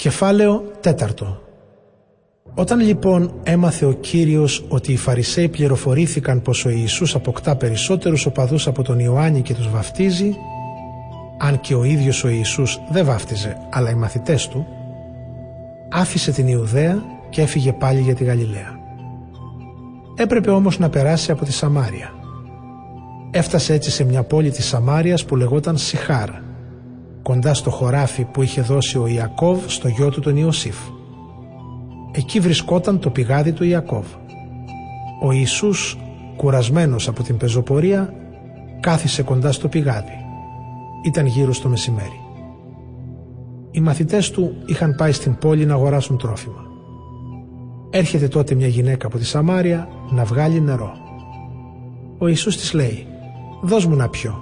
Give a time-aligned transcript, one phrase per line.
[0.00, 1.42] Κεφάλαιο τέταρτο
[2.54, 8.66] Όταν λοιπόν έμαθε ο Κύριος ότι οι Φαρισαίοι πληροφορήθηκαν πως ο Ιησούς αποκτά περισσότερους οπαδούς
[8.66, 10.36] από τον Ιωάννη και τους βαφτίζει,
[11.38, 14.66] αν και ο ίδιος ο Ιησούς δεν βάφτιζε, αλλά οι μαθητές του,
[15.90, 18.78] άφησε την Ιουδαία και έφυγε πάλι για τη Γαλιλαία.
[20.16, 22.10] Έπρεπε όμως να περάσει από τη Σαμάρια.
[23.30, 26.30] Έφτασε έτσι σε μια πόλη της Σαμάριας που λεγόταν Σιχάρ,
[27.22, 30.76] κοντά στο χωράφι που είχε δώσει ο Ιακώβ στο γιο του τον Ιωσήφ.
[32.12, 34.06] Εκεί βρισκόταν το πηγάδι του Ιακώβ.
[35.22, 35.98] Ο Ιησούς,
[36.36, 38.14] κουρασμένος από την πεζοπορία,
[38.80, 40.24] κάθισε κοντά στο πηγάδι.
[41.06, 42.20] Ήταν γύρω στο μεσημέρι.
[43.70, 46.64] Οι μαθητές του είχαν πάει στην πόλη να αγοράσουν τρόφιμα.
[47.90, 50.92] Έρχεται τότε μια γυναίκα από τη Σαμάρια να βγάλει νερό.
[52.18, 53.06] Ο Ιησούς της λέει
[53.62, 54.38] «Δώσ' μου να πιω».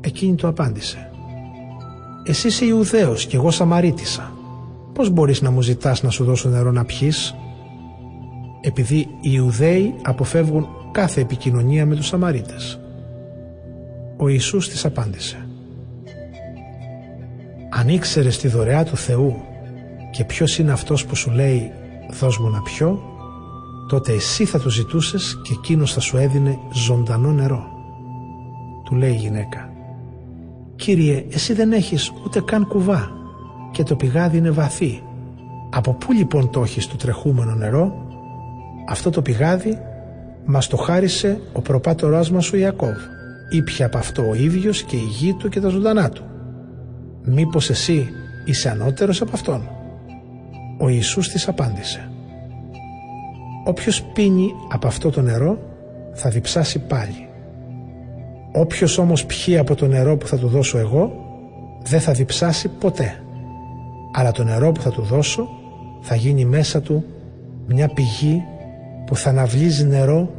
[0.00, 1.09] Εκείνη του απάντησε
[2.24, 4.32] «Εσύ είσαι Ιουδαίος και εγώ Σαμαρίτησα.
[4.92, 7.34] Πώς μπορείς να μου ζητάς να σου δώσω νερό να πιείς»
[8.60, 12.80] επειδή οι Ιουδαίοι αποφεύγουν κάθε επικοινωνία με τους Σαμαρίτες.
[14.16, 15.46] Ο Ιησούς της απάντησε
[17.70, 19.36] «Αν ήξερες τη δωρεά του Θεού
[20.10, 21.70] και ποιος είναι αυτός που σου λέει
[22.10, 23.02] «δώσ' μου να πιω»,
[23.88, 27.64] τότε εσύ θα το ζητούσες και εκείνος θα σου έδινε ζωντανό νερό.
[28.84, 29.70] Του λέει η γυναίκα
[30.80, 33.10] «Κύριε, εσύ δεν έχεις ούτε καν κουβά
[33.70, 35.02] και το πηγάδι είναι βαθύ.
[35.70, 38.08] Από πού λοιπόν το έχεις το τρεχούμενο νερό»
[38.88, 39.78] Αυτό το πηγάδι
[40.44, 42.96] μας το χάρισε ο προπάτοράς μας ο Ιακώβ.
[43.50, 46.22] Ήπια από αυτό ο ίδιος και η γη του και τα ζωντανά του.
[47.24, 48.08] Μήπως εσύ
[48.44, 49.68] είσαι ανώτερος από αυτόν;
[50.78, 52.10] Ο Ιησούς της απάντησε
[53.64, 55.58] Όποιος πίνει από αυτό το νερό
[56.12, 57.29] θα διψάσει πάλι.
[58.52, 61.12] Όποιος όμως πιει από το νερό που θα του δώσω εγώ
[61.82, 63.22] δεν θα διψάσει ποτέ.
[64.12, 65.48] Αλλά το νερό που θα του δώσω
[66.00, 67.04] θα γίνει μέσα του
[67.66, 68.42] μια πηγή
[69.06, 70.34] που θα αναβλύζει νερό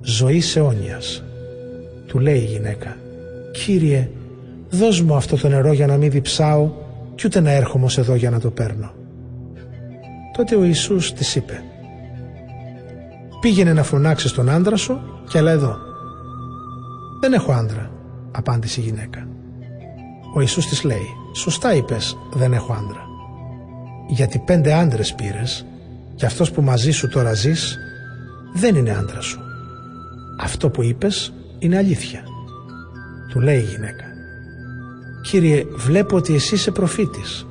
[0.00, 1.24] ζωής αιώνιας.
[2.06, 2.96] Του λέει η γυναίκα
[3.52, 4.10] «Κύριε,
[4.70, 6.70] δώσ' μου αυτό το νερό για να μην διψάω
[7.14, 8.90] κι ούτε να έρχομαι εδώ για να το παίρνω».
[10.36, 11.62] Τότε ο Ιησούς της είπε
[13.40, 15.85] Πήγαινε να φωνάξεις τον άντρα σου και έλα εδώ.
[17.26, 17.90] Δεν έχω άντρα,
[18.30, 19.28] απάντησε η γυναίκα.
[20.34, 23.06] Ο Ιησούς της λέει, σωστά είπες δεν έχω άντρα.
[24.08, 25.66] Γιατί πέντε άντρες πήρες
[26.14, 27.78] και αυτός που μαζί σου τώρα ζεις
[28.54, 29.40] δεν είναι άντρα σου.
[30.40, 32.22] Αυτό που είπες είναι αλήθεια.
[33.30, 34.04] Του λέει η γυναίκα.
[35.22, 37.46] Κύριε, βλέπω ότι εσύ είσαι προφήτης.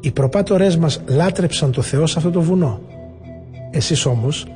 [0.00, 2.80] Οι προπάτορές μας λάτρεψαν το Θεό σε αυτό το βουνό.
[3.70, 4.46] Εσείς όμως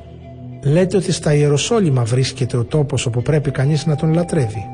[0.65, 4.65] λέτε ότι στα Ιεροσόλυμα βρίσκεται ο τόπος όπου πρέπει κανείς να τον λατρεύει.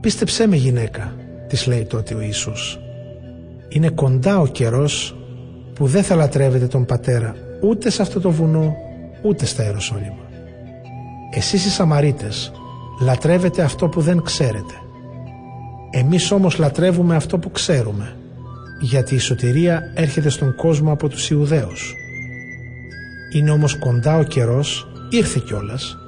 [0.00, 1.14] Πίστεψέ με γυναίκα,
[1.48, 2.78] της λέει τότε ο Ιησούς.
[3.68, 5.16] Είναι κοντά ο καιρός
[5.74, 8.76] που δεν θα λατρεύετε τον Πατέρα ούτε σε αυτό το βουνό
[9.22, 10.30] ούτε στα Ιεροσόλυμα.
[11.34, 12.52] Εσείς οι Σαμαρίτες
[13.00, 14.74] λατρεύετε αυτό που δεν ξέρετε.
[15.90, 18.16] Εμείς όμως λατρεύουμε αυτό που ξέρουμε
[18.80, 21.96] γιατί η σωτηρία έρχεται στον κόσμο από τους Ιουδαίους.
[23.32, 25.98] Είναι όμως κοντά ο καιρός, ήρθε κιόλας,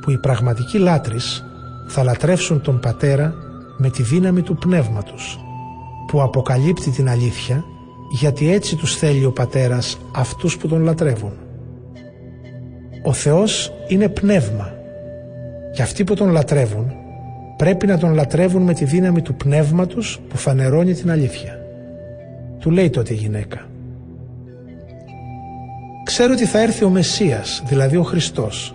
[0.00, 1.44] που οι πραγματικοί λάτρεις
[1.86, 3.34] θα λατρεύσουν τον Πατέρα
[3.76, 5.38] με τη δύναμη του Πνεύματος,
[6.06, 7.64] που αποκαλύπτει την αλήθεια,
[8.10, 11.32] γιατί έτσι τους θέλει ο Πατέρας αυτούς που τον λατρεύουν.
[13.04, 14.72] Ο Θεός είναι πνεύμα
[15.74, 16.92] και αυτοί που τον λατρεύουν
[17.56, 21.58] πρέπει να τον λατρεύουν με τη δύναμη του πνεύματος που φανερώνει την αλήθεια.
[22.58, 23.66] Του λέει τότε η γυναίκα
[26.16, 28.74] Ξέρω ότι θα έρθει ο Μεσσίας, δηλαδή ο Χριστός.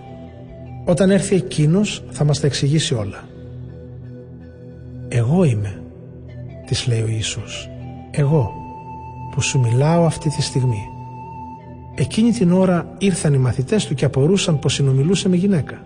[0.84, 3.28] Όταν έρθει εκείνος θα μας τα εξηγήσει όλα.
[5.08, 5.82] Εγώ είμαι,
[6.66, 7.68] της λέει ο Ιησούς.
[8.10, 8.52] Εγώ
[9.30, 10.88] που σου μιλάω αυτή τη στιγμή.
[11.94, 15.82] Εκείνη την ώρα ήρθαν οι μαθητές του και απορούσαν πως συνομιλούσε με γυναίκα.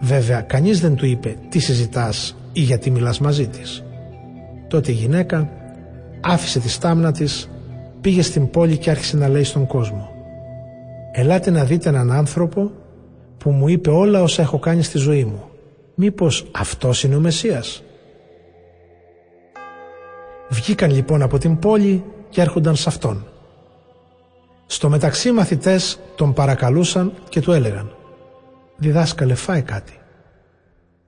[0.00, 3.84] Βέβαια, κανείς δεν του είπε τι συζητάς ή γιατί μιλάς μαζί της.
[4.68, 5.50] Τότε η γυναίκα
[6.20, 7.50] άφησε τη στάμνα της,
[8.00, 10.16] πήγε στην πόλη και άρχισε να λέει στον κόσμο
[11.12, 12.70] «Ελάτε να δείτε έναν άνθρωπο
[13.38, 15.42] που μου είπε όλα όσα έχω κάνει στη ζωή μου.
[15.94, 17.82] Μήπως αυτός είναι ο Μεσσίας»
[20.48, 23.26] Βγήκαν λοιπόν από την πόλη και έρχονταν σε αυτόν.
[24.66, 27.94] Στο μεταξύ μαθητές τον παρακαλούσαν και του έλεγαν
[28.76, 30.00] «Διδάσκαλε φάει κάτι».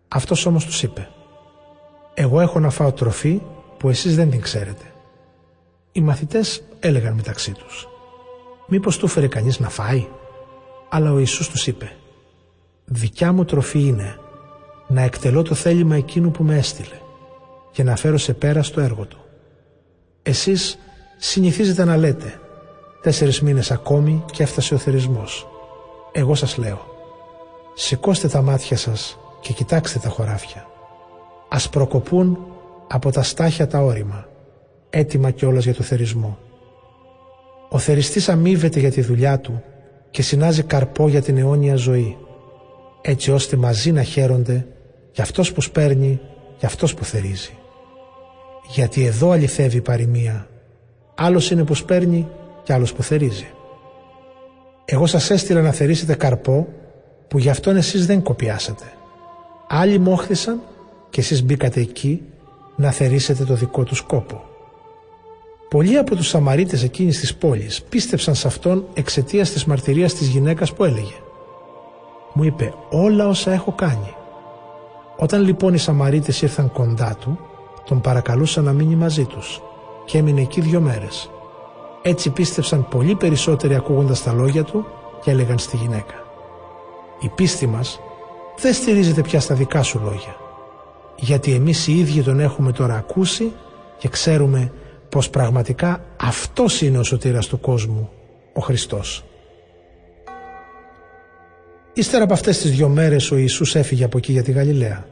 [0.08, 1.08] Αυτός όμως τους είπε
[2.14, 3.42] «Εγώ έχω να φάω τροφή
[3.78, 4.84] που εσείς δεν την ξέρετε».
[5.92, 7.89] Οι μαθητές έλεγαν μεταξύ τους
[8.72, 10.08] «Μήπως του φέρει κανείς να φάει»
[10.88, 11.92] αλλά ο Ιησούς τους είπε
[12.84, 14.18] «Δικιά μου τροφή είναι
[14.86, 16.98] να εκτελώ το θέλημα εκείνου που με έστειλε
[17.70, 19.18] και να φέρω σε πέρα στο έργο του.
[20.22, 20.78] Εσείς
[21.18, 22.40] συνηθίζετε να λέτε
[23.02, 25.46] «Τέσσερις μήνες ακόμη και έφτασε ο θερισμός».
[26.12, 26.86] Εγώ σας λέω
[27.74, 30.66] «Σηκώστε τα μάτια σας και κοιτάξτε τα χωράφια.
[31.48, 32.38] Ας προκοπούν
[32.88, 34.28] από τα στάχια τα όρημα,
[34.90, 36.38] έτοιμα κιόλας για το θερισμό.
[37.72, 39.62] Ο θεριστής αμείβεται για τη δουλειά του
[40.10, 42.16] και συνάζει καρπό για την αιώνια ζωή,
[43.00, 44.66] έτσι ώστε μαζί να χαίρονται
[45.12, 46.20] για αυτός που σπέρνει,
[46.58, 47.58] για αυτός που θερίζει.
[48.68, 50.48] Γιατί εδώ αληθεύει η παροιμία,
[51.14, 52.28] άλλος είναι που σπέρνει
[52.62, 53.46] και άλλος που θερίζει.
[54.84, 56.68] Εγώ σας έστειλα να θερήσετε καρπό
[57.28, 58.84] που γι' αυτόν εσείς δεν κοπιάσατε.
[59.68, 60.60] Άλλοι μόχθησαν
[61.10, 62.22] και εσείς μπήκατε εκεί
[62.76, 64.49] να θερήσετε το δικό τους σκόπο.
[65.70, 70.72] Πολλοί από τους Σαμαρίτες εκείνης της πόλης πίστεψαν σε αυτόν εξαιτίας της μαρτυρίας της γυναίκας
[70.72, 71.14] που έλεγε
[72.32, 74.14] «Μου είπε όλα όσα έχω κάνει».
[75.16, 77.38] Όταν λοιπόν οι Σαμαρίτες ήρθαν κοντά του,
[77.84, 79.62] τον παρακαλούσαν να μείνει μαζί τους
[80.04, 81.30] και έμεινε εκεί δύο μέρες.
[82.02, 84.86] Έτσι πίστεψαν πολύ περισσότεροι ακούγοντας τα λόγια του
[85.22, 86.14] και έλεγαν στη γυναίκα
[87.20, 88.00] «Η πίστη μας
[88.58, 90.36] δεν στηρίζεται πια στα δικά σου λόγια,
[91.16, 93.52] γιατί εμείς οι ίδιοι τον έχουμε τώρα ακούσει
[93.98, 94.72] και ξέρουμε
[95.10, 98.10] πως πραγματικά αυτός είναι ο σωτήρας του κόσμου,
[98.52, 99.24] ο Χριστός.
[101.92, 105.06] Ύστερα από αυτές τις δυο μέρες ο Ιησούς έφυγε από εκεί για τη Γαλιλαία.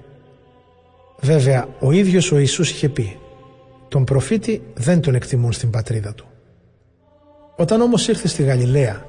[1.20, 3.18] Βέβαια, ο ίδιος ο Ιησούς είχε πει
[3.88, 6.26] «Τον προφήτη δεν τον εκτιμούν στην πατρίδα του».
[7.56, 9.06] Όταν όμως ήρθε στη Γαλιλαία,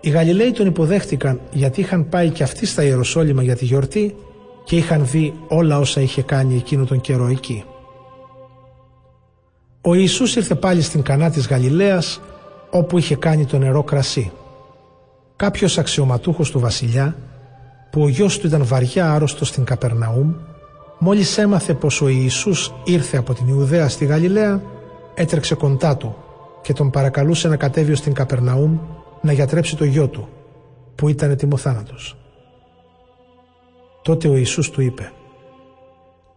[0.00, 4.14] οι Γαλιλαίοι τον υποδέχτηκαν γιατί είχαν πάει και αυτοί στα Ιεροσόλυμα για τη γιορτή
[4.64, 7.64] και είχαν δει όλα όσα είχε κάνει εκείνο τον καιρό εκεί.
[9.88, 12.20] Ο Ιησούς ήρθε πάλι στην κανά της Γαλιλαίας
[12.70, 14.32] όπου είχε κάνει το νερό κρασί.
[15.36, 17.16] Κάποιος αξιωματούχος του βασιλιά
[17.90, 20.34] που ο γιος του ήταν βαριά άρρωστος στην Καπερναούμ
[20.98, 24.62] μόλις έμαθε πως ο Ιησούς ήρθε από την Ιουδαία στη Γαλιλαία
[25.14, 26.16] έτρεξε κοντά του
[26.62, 28.78] και τον παρακαλούσε να κατέβει στην Καπερναούμ
[29.20, 30.28] να γιατρέψει το γιο του
[30.94, 32.16] που ήταν ετοιμοθάνατος.
[34.02, 35.12] Τότε ο Ιησούς του είπε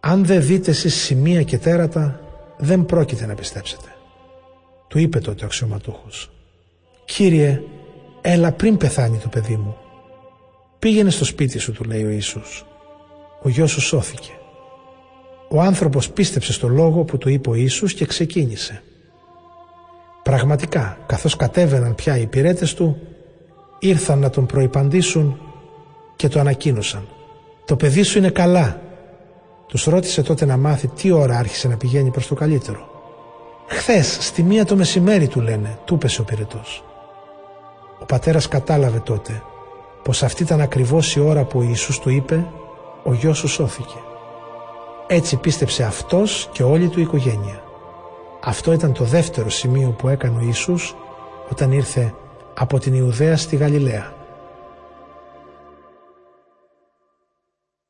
[0.00, 2.20] «Αν δεν δείτε εσείς σημεία και τέρατα
[2.60, 3.88] δεν πρόκειται να πιστέψετε.
[4.88, 6.30] Του είπε τότε ο αξιωματούχος
[7.04, 7.62] «Κύριε,
[8.20, 9.76] έλα πριν πεθάνει το παιδί μου».
[10.78, 12.66] «Πήγαινε στο σπίτι σου», του λέει ο Ιησούς.
[13.42, 14.30] «Ο γιος σου σώθηκε».
[15.48, 18.82] Ο άνθρωπος πίστεψε στο λόγο που του είπε ο Ιησούς και ξεκίνησε.
[20.22, 22.98] Πραγματικά, καθώς κατέβαιναν πια οι υπηρέτες του,
[23.78, 25.40] ήρθαν να τον προϋπαντήσουν
[26.16, 27.08] και το ανακοίνωσαν.
[27.64, 28.89] «Το παιδί σου είναι καλά»,
[29.70, 32.88] τους ρώτησε τότε να μάθει τι ώρα άρχισε να πηγαίνει προς το καλύτερο.
[33.66, 36.84] «Χθες, στη μία το μεσημέρι του λένε», του πέσε ο πυρετός.
[38.00, 39.42] Ο πατέρας κατάλαβε τότε
[40.02, 42.46] πως αυτή ήταν ακριβώς η ώρα που ο Ιησούς του είπε
[43.02, 43.98] «Ο γιος σου σώθηκε».
[45.06, 47.62] Έτσι πίστεψε αυτός και όλη του η οικογένεια.
[48.40, 50.96] Αυτό ήταν το δεύτερο σημείο που έκανε ο Ιησούς
[51.50, 52.14] όταν ήρθε
[52.54, 54.12] από την Ιουδαία στη Γαλιλαία.